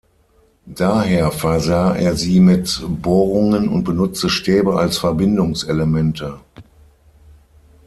Daher 0.65 1.31
versah 1.31 1.93
er 1.95 2.15
sie 2.15 2.39
mit 2.39 2.81
Bohrungen 3.03 3.67
und 3.69 3.83
benutzte 3.83 4.29
Stäbe 4.31 4.79
als 4.79 4.97
Verbindungselemente. 4.97 6.39